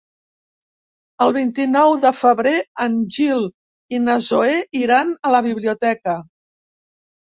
El 1.25 1.33
vint-i-nou 1.35 1.93
de 2.07 2.13
febrer 2.23 2.55
en 2.87 2.97
Gil 3.19 3.47
i 3.99 4.03
na 4.09 4.19
Zoè 4.33 4.59
iran 4.85 5.17
a 5.33 5.39
la 5.39 5.47
biblioteca. 5.53 6.23